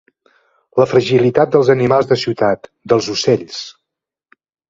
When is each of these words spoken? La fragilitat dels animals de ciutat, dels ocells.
La 0.79 0.87
fragilitat 0.93 1.51
dels 1.57 1.69
animals 1.75 2.09
de 2.13 2.17
ciutat, 2.23 2.65
dels 2.93 3.11
ocells. 3.19 3.61